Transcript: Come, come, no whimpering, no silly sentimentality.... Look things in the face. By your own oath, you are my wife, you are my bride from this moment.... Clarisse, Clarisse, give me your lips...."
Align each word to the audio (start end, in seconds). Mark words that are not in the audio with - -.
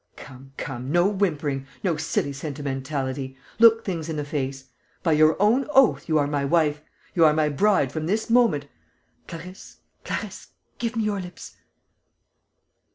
Come, 0.15 0.53
come, 0.57 0.91
no 0.91 1.07
whimpering, 1.07 1.67
no 1.83 1.95
silly 1.95 2.33
sentimentality.... 2.33 3.37
Look 3.59 3.85
things 3.85 4.09
in 4.09 4.15
the 4.15 4.25
face. 4.25 4.69
By 5.03 5.11
your 5.11 5.39
own 5.39 5.67
oath, 5.69 6.09
you 6.09 6.17
are 6.17 6.25
my 6.25 6.43
wife, 6.43 6.81
you 7.13 7.23
are 7.23 7.33
my 7.33 7.49
bride 7.49 7.91
from 7.91 8.07
this 8.07 8.27
moment.... 8.27 8.65
Clarisse, 9.27 9.77
Clarisse, 10.03 10.53
give 10.79 10.95
me 10.95 11.03
your 11.03 11.19
lips...." 11.21 11.55